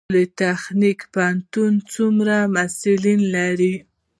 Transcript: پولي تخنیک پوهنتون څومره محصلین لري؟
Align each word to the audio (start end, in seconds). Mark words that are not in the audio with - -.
پولي 0.07 0.23
تخنیک 0.41 0.99
پوهنتون 1.13 1.73
څومره 1.93 2.37
محصلین 2.53 3.21
لري؟ 3.35 3.73